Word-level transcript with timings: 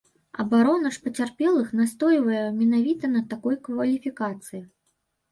Абарона 0.43 0.91
ж 0.93 1.01
пацярпелых 1.07 1.67
настойвае 1.79 2.39
менавіта 2.61 3.05
на 3.11 3.21
такой 3.35 3.55
кваліфікацыі. 3.69 4.63